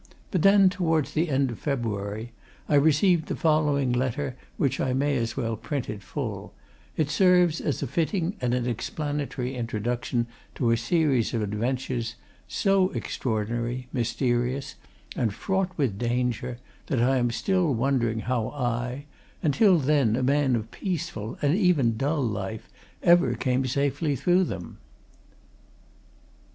[0.31, 2.31] But then, towards the end of February,
[2.67, 6.55] I received the following letter which I may as well print in full:
[6.97, 10.25] it serves as a fitting and an explanatory introduction
[10.55, 12.15] to a series of adventures,
[12.47, 14.73] so extraordinary, mysterious,
[15.15, 16.57] and fraught with danger,
[16.87, 19.05] that I am still wondering how I,
[19.43, 22.67] until then a man of peaceful and even dull life,
[23.03, 24.79] ever came safely through them.